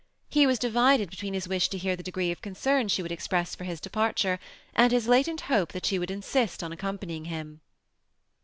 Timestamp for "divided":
0.57-1.11